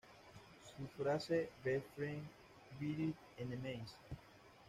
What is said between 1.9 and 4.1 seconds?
friends...Better enemies"".